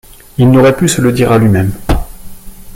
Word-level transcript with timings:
Il 0.39 0.49
n’aurait 0.49 0.75
pu 0.75 0.87
se 0.89 0.99
le 0.99 1.11
dire 1.11 1.31
à 1.31 1.37
lui-même. 1.37 1.71